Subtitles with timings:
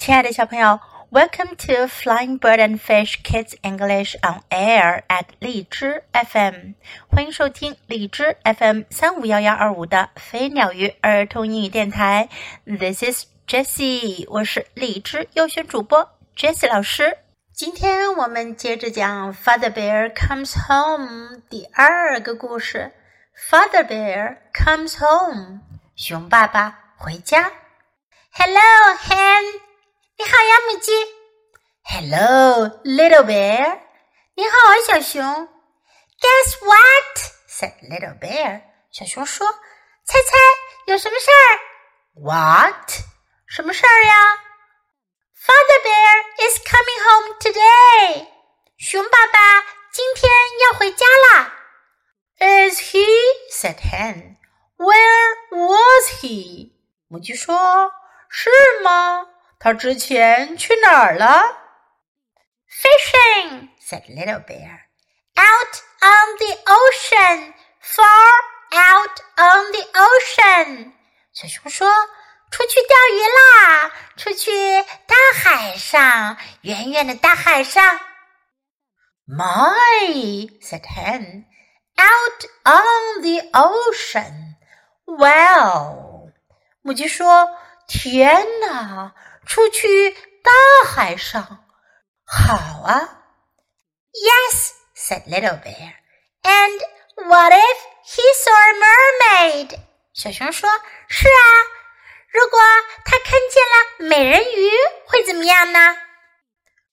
[0.00, 0.80] 亲爱的小朋友
[1.10, 6.72] ，Welcome to Flying Bird and Fish Kids English on Air at 荔枝 FM，
[7.06, 12.30] 欢迎收听荔枝 FM 三五幺幺二五的飞鸟鱼儿童英语电台。
[12.64, 17.18] This is Jessie，我是荔枝优选主播 Jessie 老师。
[17.52, 22.90] 今天我们接着讲《Father Bear Comes Home》第二个故事。
[23.50, 25.60] Father Bear comes home，
[25.94, 27.52] 熊爸爸回家。
[28.32, 29.69] Hello, Hen。
[30.20, 30.92] 你好呀，母鸡。
[31.82, 33.80] Hello, little bear。
[34.34, 35.48] 你好啊，小熊。
[36.20, 37.32] Guess what?
[37.48, 38.60] said little bear。
[38.92, 39.46] 小熊说
[40.04, 40.36] ：“猜猜
[40.88, 41.48] 有什么事儿
[42.20, 42.90] ？”What？
[43.48, 44.36] 什么事儿呀
[45.40, 48.28] ？Father bear is coming home today。
[48.76, 49.38] 熊爸爸
[49.90, 50.30] 今天
[50.66, 51.54] 要回家啦。
[52.40, 53.06] Is he?
[53.50, 54.36] said hen.
[54.76, 56.72] Where was he?
[57.08, 57.90] 母鸡说
[58.28, 58.50] ：“是
[58.82, 59.26] 吗？”
[59.59, 61.57] 他之前去哪儿了？
[62.69, 64.81] Fishing, said Little Bear.
[65.37, 68.33] Out on the ocean, far
[68.71, 70.93] out on the ocean.
[71.33, 72.09] 小熊说：“
[72.51, 74.51] 出去钓鱼啦，出去
[75.07, 77.99] 大海上，远远的大海上。”
[79.27, 81.45] My, said Hen.
[81.97, 84.55] Out on the ocean.
[85.05, 86.31] Well，
[86.81, 89.13] 母鸡说：“天哪！”
[89.45, 90.11] 出去
[90.43, 90.51] 大
[90.89, 91.65] 海上，
[92.25, 93.23] 好啊。
[94.13, 95.93] Yes, said Little Bear.
[96.43, 96.79] And
[97.27, 99.79] what if he saw a mermaid?
[100.13, 100.69] 小熊说：“
[101.09, 101.49] 是啊，
[102.31, 102.59] 如果
[103.03, 104.69] 他看见了美人鱼，
[105.07, 105.97] 会怎么样呢？”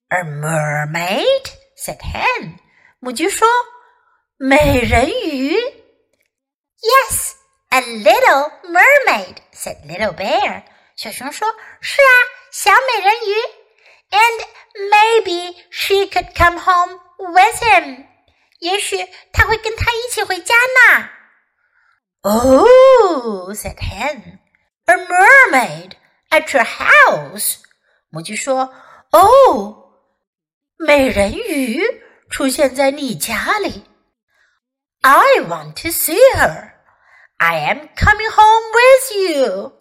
[0.09, 1.45] A mermaid,
[1.77, 2.59] said Hen.
[2.99, 3.49] 母鸡说：“
[4.37, 5.57] 美人鱼。”
[6.83, 7.35] Yes,
[7.71, 10.65] a little mermaid, said Little Bear.
[10.97, 12.13] 小熊说：“是啊，
[12.51, 13.35] 小美人鱼。”
[14.13, 14.45] And
[14.91, 18.07] maybe she could come home with him.
[18.59, 21.09] 也许他会跟他一起回家呢。
[22.23, 24.39] Oh, said Hen.
[24.85, 25.93] A mermaid
[26.31, 27.57] at your house.
[28.11, 28.71] 母鸡说：“
[29.11, 29.93] 哦，
[30.77, 31.83] 美人鱼
[32.31, 33.85] 出现在你家里。
[35.01, 36.73] I want to see her.
[37.39, 39.73] I am coming home with you.”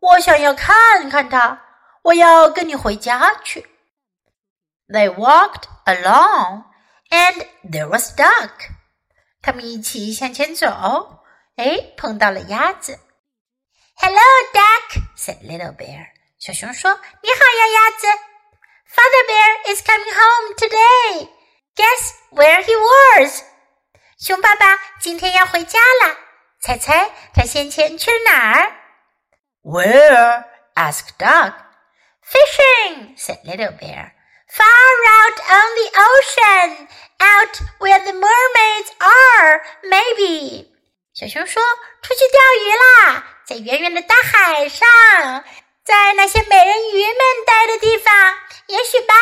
[0.00, 1.60] 我想要看看他，
[2.02, 3.68] 我要跟你回家去。
[4.88, 6.64] They walked along,
[7.10, 8.52] and there was duck.
[9.42, 11.24] 他们一起向前走，
[11.56, 12.98] 哎，碰到了鸭子。
[13.96, 14.20] Hello,
[14.52, 16.06] duck, said Little Bear.
[16.38, 18.06] 小熊说：“你好呀，鸭子。
[18.94, 21.28] ”Father Bear is coming home today.
[21.74, 23.42] Guess where he was?
[24.18, 26.16] 熊爸爸今天要回家了，
[26.60, 28.72] 猜猜他先前去了哪儿
[29.61, 30.45] ？Where?
[30.75, 31.53] asked Duck.
[32.21, 34.13] Fishing, said Little Bear.
[34.49, 36.87] Far out on the ocean,
[37.19, 40.67] out where the mermaids are, maybe.
[41.13, 41.61] 小熊说：“
[42.01, 44.87] 出去钓鱼啦，在远远的大海上，
[45.83, 48.13] 在那些美人鱼们待的地方，
[48.67, 49.13] 也许吧。”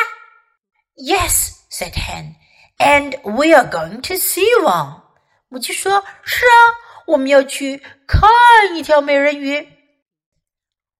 [0.95, 2.35] Yes, said Hen,
[2.77, 5.01] and we are going to see one.
[5.49, 6.75] 母鸡说：“是啊，
[7.07, 8.29] 我们要去看
[8.75, 9.67] 一条美人鱼。”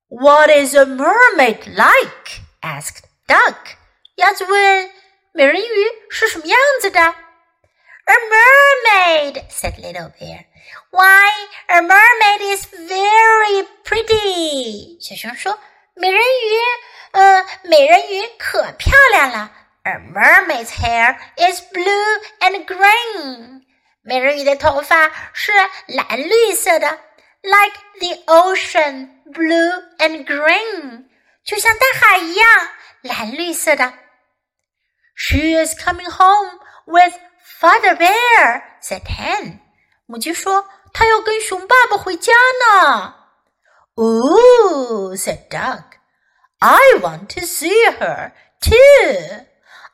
[0.08, 2.42] What is a mermaid like?
[2.62, 3.78] asked Duck.
[4.16, 4.92] 鸭子问：“
[5.34, 10.46] 美人鱼是什么样子的？” A mermaid, said Little Bear.
[10.92, 11.30] Why,
[11.68, 14.98] a mermaid is very pretty.
[15.00, 15.58] 小熊说：“
[15.96, 19.52] 美人鱼，呃，美人鱼可漂亮了。
[19.84, 23.62] A mermaid's hair is blue and green.
[24.04, 25.52] 美人鱼的头发是
[25.88, 27.00] 蓝绿色的，
[27.44, 31.06] like the ocean blue and green，
[31.44, 32.48] 就像大海一样
[33.02, 33.94] 蓝绿色的。
[35.16, 37.14] She is coming home with
[37.60, 39.60] Father Bear," said Hen.
[40.06, 43.16] 母鸡说：“她要跟熊爸爸回家呢。”
[43.96, 45.84] Ooh, said Duck.
[46.60, 48.32] I want to see her
[48.62, 49.46] too.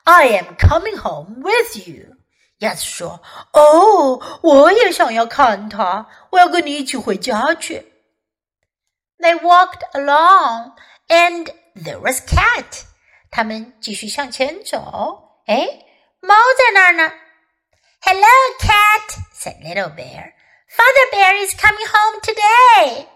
[0.04, 2.16] I am coming home with you.
[2.58, 7.91] 鸭子说：“哦，我也想要看她，我要跟你一起回家去。”
[9.22, 10.76] They walked along,
[11.08, 12.84] and there was cat.
[13.30, 15.40] 他们继续向前走。
[15.46, 15.66] 哎，
[16.20, 17.12] 猫在那儿呢。
[18.00, 18.28] Hello,
[18.60, 20.34] cat, said Little Bear.
[20.68, 23.08] Father Bear is coming home today.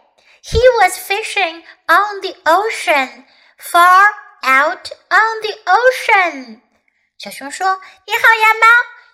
[0.42, 3.24] He was fishing on the ocean,
[3.58, 4.06] far
[4.42, 6.60] out on the ocean.
[7.16, 8.66] 小熊说：“你好呀，猫。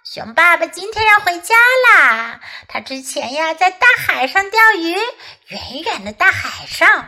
[0.04, 1.56] 熊爸爸今天要回家
[1.88, 2.42] 啦。
[2.68, 4.98] 他之前呀，在大海上钓鱼，
[5.48, 7.08] 远远的大海上。”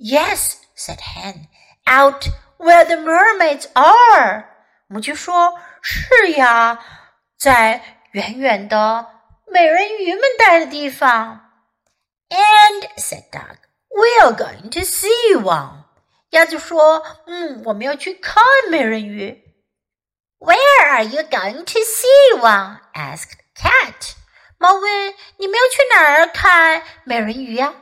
[0.00, 1.48] Yes, said Hen.
[1.84, 4.46] Out where the mermaids are.
[4.88, 6.82] 母鸡说：“是呀，
[7.38, 9.06] 在远远的
[9.46, 11.50] 美人鱼们待的地方。”
[12.30, 13.58] And said Duck,
[13.90, 15.84] "We're going to see one."
[16.30, 19.40] 鸭子说：“嗯，我们要去看美人鱼。”
[20.41, 22.79] Where are you going to see one?
[22.93, 24.15] asked Cat.
[24.59, 27.73] 猫问：“你们要去哪儿看美人鱼呀？”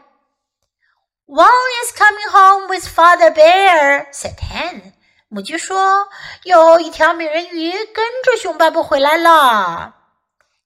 [1.28, 1.48] One
[1.84, 4.94] is coming home with Father Bear," said Hen.
[5.30, 6.08] 母鸡说：“
[6.44, 9.96] 有一条美人鱼跟着熊爸爸回来了。”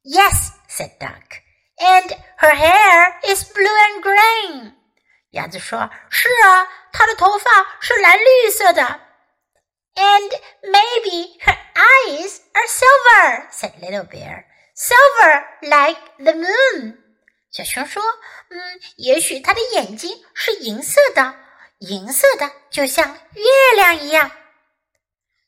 [0.03, 1.41] Yes, said Duck.
[1.77, 4.73] And her hair is blue and green.
[5.31, 7.49] 鸭子说：“是啊，她的头发
[7.79, 8.99] 是蓝绿色的。”
[9.95, 10.31] And
[10.63, 14.45] maybe her eyes are silver," said Little Bear.
[14.75, 16.97] "Silver like the moon."
[17.51, 18.03] 小熊说：“
[18.49, 21.35] 嗯，也许它的眼睛是银色的，
[21.79, 24.31] 银色的就像月亮一样。”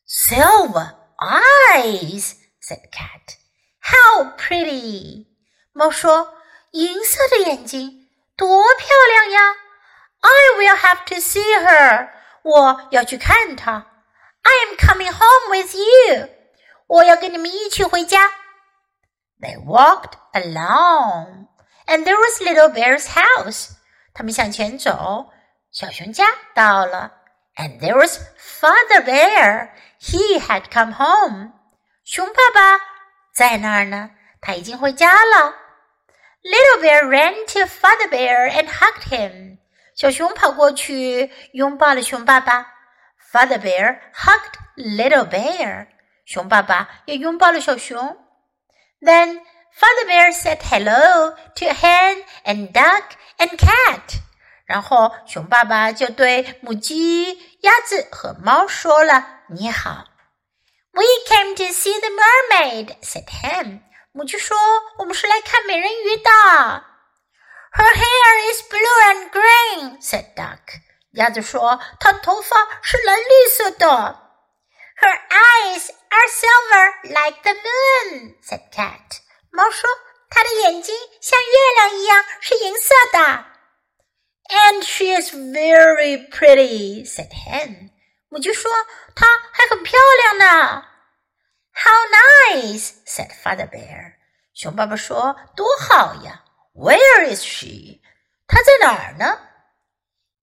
[0.08, 3.36] Silver eyes," said Cat.
[3.80, 5.26] "How pretty!"
[5.72, 6.34] 猫说：“
[6.72, 9.56] 银色的眼睛多漂亮呀！
[10.20, 12.10] I will have to see her.
[12.42, 13.95] 我要去看她。
[14.46, 16.28] I am coming home with you.
[16.86, 18.30] 我要跟你们一起回家。”
[19.40, 21.48] They walked along
[21.86, 23.70] and there was Little Bear's house.
[24.14, 25.30] 他们向前走，
[25.70, 27.12] 小熊家到了。
[27.56, 29.70] And there was Father Bear.
[30.00, 31.52] He had come home.
[32.04, 32.80] 熊爸爸
[33.34, 35.54] 在那儿呢，他已经回家了。
[36.42, 39.58] Little Bear ran to Father Bear and hugged him.
[39.94, 42.66] 小熊跑过去拥抱了熊爸爸。
[43.32, 45.88] Father Bear hugged Little Bear.
[46.24, 48.16] 熊爸爸也拥抱了小熊。
[49.00, 49.40] Then
[49.74, 54.20] Father Bear said hello to hen and duck and cat.
[54.66, 60.04] 然后熊爸爸就对母鸡、鸭子和猫说了你好。
[60.92, 63.80] We came to see the mermaid," said hen.
[64.12, 66.30] 母鸡说：“我们是来看美人鱼的。”
[67.72, 70.80] Her hair is blue and green," said duck.
[71.16, 73.86] 鸭子说：“她的头发是蓝绿色的。”
[75.00, 79.20] Her eyes are silver like the moon," said cat.
[79.50, 79.88] 猫说：“
[80.30, 83.44] 它的眼睛像月亮一样是银色的。”
[84.48, 87.90] And she is very pretty," said hen.
[88.28, 90.84] 母鸡说：“她还很漂亮呢。”
[91.74, 94.14] How nice," said Father Bear.
[94.54, 96.44] 熊爸爸说：“多好呀！”
[96.74, 98.00] Where is she?
[98.46, 99.38] 她在哪儿呢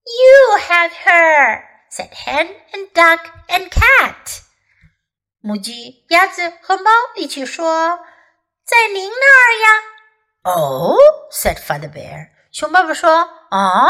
[0.06, 4.41] ？You have her," said hen and duck and cat.
[5.41, 8.00] 母鸡、鸭子和猫一起说。
[8.69, 9.68] 在您那儿呀。
[10.44, 11.00] Oh,
[11.31, 12.30] said Father Bear.
[12.51, 13.89] 熊爸爸说：“啊。”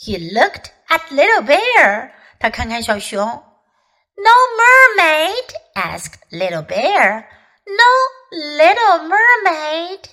[0.00, 2.12] He looked at Little Bear.
[2.40, 3.26] 他看看小熊。
[4.16, 5.54] No mermaid?
[5.74, 7.26] asked Little Bear.
[7.66, 7.90] No
[8.32, 10.04] little mermaid.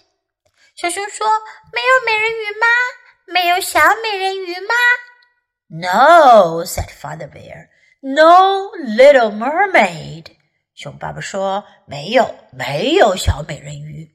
[0.75, 1.25] 小熊说：“
[1.71, 2.68] 没有美人鱼吗？
[3.27, 4.74] 没有小美人鱼吗？”
[5.69, 7.69] No, said Father Bear.
[8.01, 10.35] No little mermaid.
[10.75, 14.12] 熊爸爸说：“没有，没有小美人鱼。”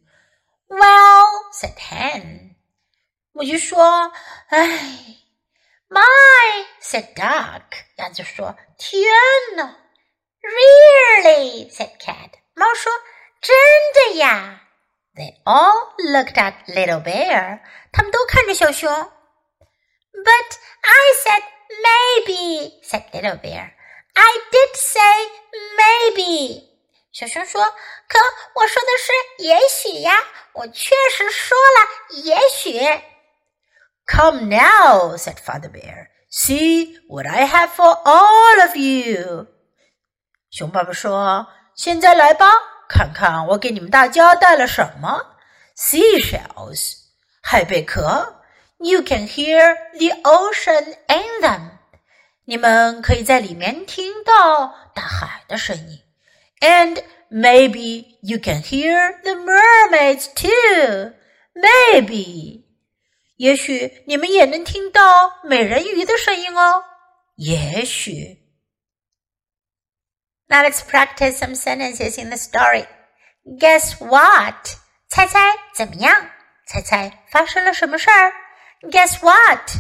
[0.69, 2.57] Well, said Hen.
[3.33, 4.13] 母鸡说：“
[4.49, 4.69] 哎，
[5.89, 7.63] My, said Duck.
[7.97, 9.03] 鸭子说：“天
[9.57, 9.77] 哪！”
[10.43, 12.31] Really, said Cat.
[12.55, 12.93] 猫说：“
[13.41, 13.57] 真
[13.95, 14.63] 的呀。”
[15.15, 17.61] They all looked at Little Bear.
[17.93, 18.91] 他们都看着小熊。
[18.91, 21.43] But I said
[21.85, 23.73] maybe, said Little Bear.
[24.15, 25.01] I did say
[25.77, 26.69] maybe。
[27.13, 27.65] 小熊说：“
[28.09, 28.19] 可
[28.55, 30.17] 我说的是也许呀，
[30.53, 32.79] 我确实说了也许。”
[34.07, 36.09] Come now, said Father Bear.
[36.31, 39.47] See what I have for all of you.
[40.51, 42.51] 熊爸爸说：“现在来吧，
[42.93, 45.37] 看看我给你们大家带了什么。
[45.77, 46.95] Seashells，
[47.43, 48.35] 海贝壳。
[48.79, 51.71] You can hear the ocean in them.
[52.45, 56.01] 你们可以在里面听到大海的声音，
[56.61, 61.13] and maybe you can hear the mermaids too.
[61.55, 62.63] Maybe，
[63.37, 66.85] 也许你们也能听到美人鱼的声音哦。
[67.35, 68.42] 也许。
[70.49, 72.87] Now let's practice some sentences in the story.
[73.45, 74.77] Guess what？
[75.09, 75.39] 猜猜
[75.75, 76.31] 怎么样？
[76.67, 78.33] 猜猜发生了什么事儿？
[78.91, 79.71] Guess what？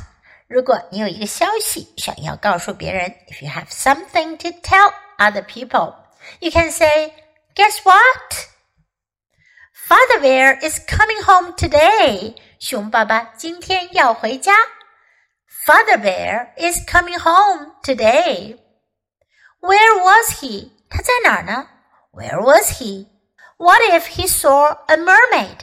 [0.48, 5.94] 如果你有一个消息想要告诉别人，if you have something to tell other people,
[6.40, 7.12] you can say,
[7.54, 8.48] "Guess what?
[9.86, 14.54] Father Bear is coming home today." 熊爸爸今天要回家。
[15.66, 18.58] Father Bear is coming home today.
[19.62, 20.70] Where was he?
[20.88, 21.68] 他在哪儿呢？
[22.12, 23.06] Where was he?
[23.56, 25.58] What if he saw a mermaid?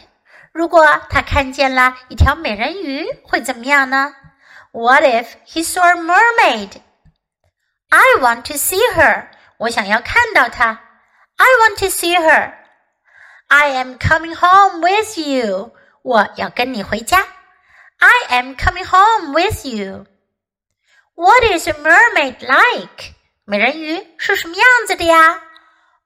[0.51, 4.15] 如果他看见了一条美人鱼，会怎么样呢？
[4.72, 6.82] What if he saw a mermaid?
[7.89, 9.27] I want to see her.
[9.58, 10.82] 我想要看到她。
[11.38, 12.53] I want to see her.
[13.48, 15.72] I am coming home with you.
[16.01, 17.25] 我要跟你回家。
[17.98, 20.05] I am coming home with you.
[21.15, 23.13] What is a mermaid like?
[23.50, 25.41] 美人鱼是什么样子的呀？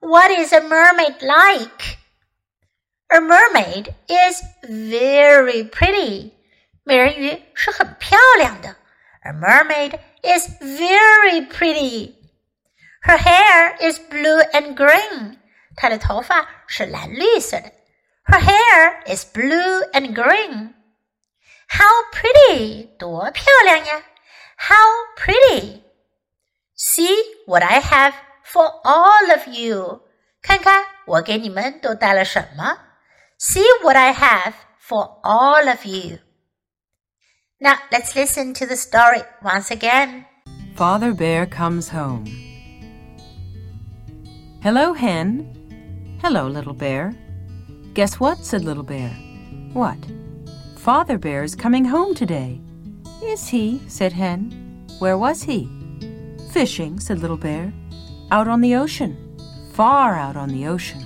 [0.00, 1.98] What is a mermaid like?
[3.08, 6.32] A mermaid is very pretty.
[6.84, 8.76] 美人鱼是很漂亮的。
[9.22, 12.14] A mermaid is very pretty.
[13.02, 15.38] Her hair is blue and green.
[15.76, 17.72] 她的头发是蓝绿色的。
[18.24, 20.74] Her hair is blue and green.
[21.68, 22.96] How pretty!
[22.98, 24.02] 多漂亮呀！
[24.56, 25.82] How pretty!
[26.74, 30.02] See what I have for all of you.
[30.42, 32.78] 看看我给你们都带了什么。
[33.38, 36.18] See what I have for all of you.
[37.58, 40.24] Now let's listen to the story once again.
[40.74, 42.26] Father Bear comes home.
[44.62, 46.18] Hello, hen.
[46.22, 47.14] Hello, little bear.
[47.94, 48.44] Guess what?
[48.44, 49.10] said Little Bear.
[49.72, 49.98] What?
[50.76, 52.60] Father Bear is coming home today.
[53.22, 53.80] Is he?
[53.88, 54.86] said Hen.
[54.98, 55.68] Where was he?
[56.55, 57.73] Fishing, said Little Bear.
[58.31, 59.37] Out on the ocean.
[59.73, 61.05] Far out on the ocean.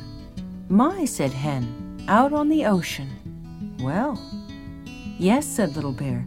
[0.69, 2.05] My, said Hen.
[2.07, 3.09] Out on the ocean.
[3.81, 4.21] Well,
[5.17, 6.23] yes, said Little Bear.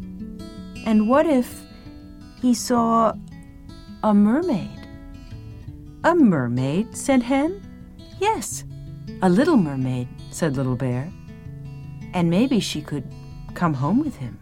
[0.86, 1.62] And what if
[2.40, 3.12] he saw
[4.02, 4.88] a mermaid?
[6.02, 7.62] A mermaid, said Hen.
[8.18, 8.64] Yes,
[9.22, 11.12] a little mermaid, said Little Bear.
[12.12, 13.04] And maybe she could
[13.54, 14.36] come home with him.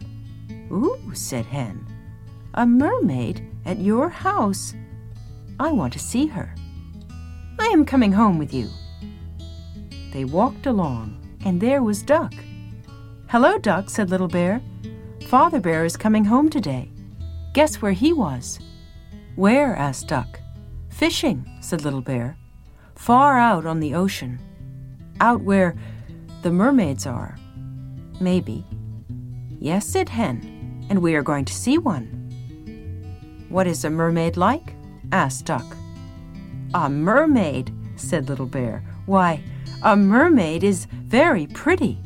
[0.73, 1.87] Ooh, said Hen.
[2.55, 4.75] A mermaid at your house?
[5.59, 6.55] I want to see her.
[7.59, 8.69] I am coming home with you.
[10.13, 12.33] They walked along, and there was Duck.
[13.29, 14.61] Hello, Duck, said Little Bear.
[15.27, 16.91] Father Bear is coming home today.
[17.53, 18.59] Guess where he was?
[19.37, 19.77] Where?
[19.77, 20.41] asked Duck.
[20.89, 22.37] Fishing, said Little Bear.
[22.97, 24.41] Far out on the ocean.
[25.21, 25.77] Out where
[26.43, 27.39] the mermaids are.
[28.21, 28.67] Maybe.
[29.59, 32.20] Yes, said Hen, and we are going to see one.
[33.51, 34.75] What is a mermaid like?
[35.11, 35.67] asked Duck.
[36.73, 38.85] A mermaid, said Little Bear.
[39.07, 39.43] Why,
[39.83, 41.99] a mermaid is very pretty.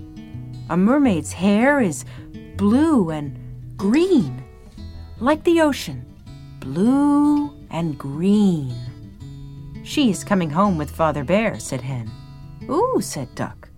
[0.71, 2.07] A mermaid's hair is
[2.57, 3.39] blue and
[3.77, 4.43] green,
[5.21, 6.07] like the ocean,
[6.61, 8.75] blue and green.
[9.83, 12.11] She is coming home with Father Bear, said Hen.
[12.71, 13.69] Ooh, said Duck.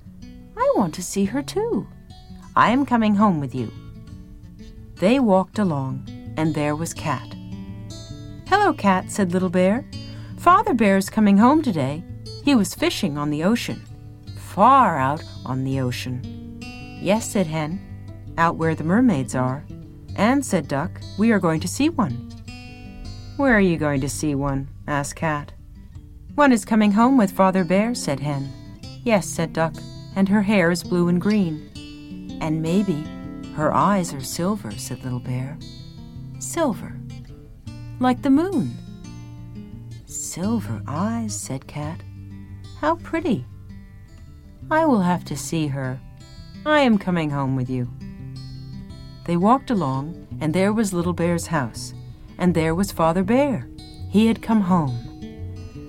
[0.56, 1.88] I want to see her too.
[2.54, 3.72] I am coming home with you.
[4.94, 6.06] They walked along,
[6.36, 7.35] and there was Cat.
[8.48, 9.84] Hello, Cat, said Little Bear.
[10.38, 12.04] Father Bear's coming home today.
[12.44, 13.82] He was fishing on the ocean,
[14.36, 16.60] far out on the ocean.
[17.02, 17.80] Yes, said Hen,
[18.38, 19.64] out where the mermaids are.
[20.14, 22.30] And, said Duck, we are going to see one.
[23.36, 24.68] Where are you going to see one?
[24.86, 25.52] asked Cat.
[26.36, 28.52] One is coming home with Father Bear, said Hen.
[29.02, 29.74] Yes, said Duck,
[30.14, 32.38] and her hair is blue and green.
[32.40, 33.04] And maybe
[33.54, 35.58] her eyes are silver, said Little Bear.
[36.38, 36.94] Silver,
[37.98, 38.76] like the moon.
[40.06, 42.00] Silver eyes, said Cat.
[42.80, 43.44] How pretty.
[44.70, 45.98] I will have to see her.
[46.64, 47.88] I am coming home with you.
[49.24, 51.94] They walked along, and there was Little Bear's house,
[52.38, 53.68] and there was Father Bear.
[54.10, 54.98] He had come home.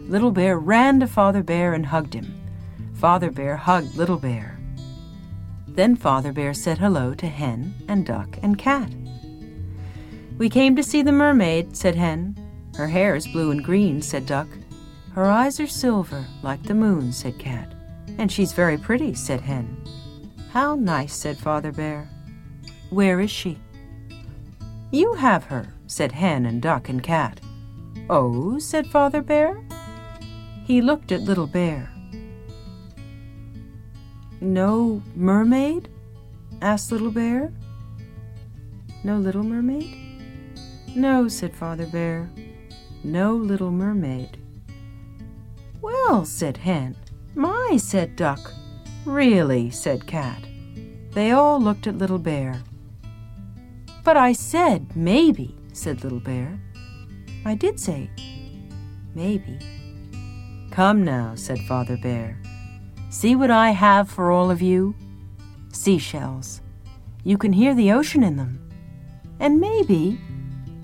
[0.08, 2.34] Little Bear ran to Father Bear and hugged him.
[2.94, 4.58] Father Bear hugged Little Bear.
[5.68, 8.90] Then Father Bear said hello to Hen and Duck and Cat.
[10.38, 12.38] We came to see the mermaid, said Hen.
[12.76, 14.48] Her hair is blue and green, said Duck.
[15.14, 17.74] Her eyes are silver, like the moon, said Cat.
[18.20, 19.84] And she's very pretty, said Hen.
[20.52, 22.08] How nice, said Father Bear.
[22.92, 23.58] Where is she?
[24.92, 27.42] You have her, said Hen and Duck and Cat.
[28.08, 29.60] Oh, said Father Bear.
[30.66, 31.90] He looked at Little Bear.
[34.40, 35.90] No mermaid?
[36.62, 37.52] asked Little Bear.
[39.04, 40.07] No little mermaid?
[40.98, 42.28] No, said Father Bear.
[43.04, 44.36] No little mermaid.
[45.80, 46.96] Well, said Hen.
[47.36, 48.52] My, said Duck.
[49.06, 50.42] Really, said Cat.
[51.12, 52.64] They all looked at Little Bear.
[54.04, 56.60] But I said maybe, said Little Bear.
[57.46, 58.10] I did say
[59.14, 59.60] maybe.
[60.72, 62.42] Come now, said Father Bear.
[63.12, 64.96] See what I have for all of you?
[65.72, 66.62] Seashells.
[67.24, 68.68] You can hear the ocean in them.
[69.40, 70.20] And maybe